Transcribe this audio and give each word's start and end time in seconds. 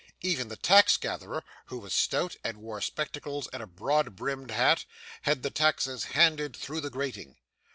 Even 0.21 0.47
the 0.47 0.55
tax 0.55 0.97
gatherer, 0.97 1.43
who 1.67 1.77
was 1.77 1.93
stout, 1.93 2.35
and 2.43 2.57
wore 2.57 2.81
spectacles 2.81 3.47
and 3.53 3.61
a 3.61 3.67
broad 3.67 4.15
brimmed 4.15 4.49
hat, 4.49 4.85
had 5.21 5.43
the 5.43 5.51
taxes 5.51 6.05
handed 6.05 6.55
through 6.57 6.81
the 6.81 6.89
grating. 6.89 7.35